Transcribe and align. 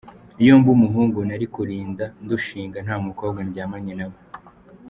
Iyo 0.41 0.53
mba 0.59 0.69
umuhungu 0.77 1.19
nari 1.27 1.45
kurinda 1.53 2.05
ndushinga 2.23 2.77
nta 2.85 2.95
mukobwa 3.05 3.39
ndyamanye 3.47 3.93
na 3.99 4.05
we 4.11 4.17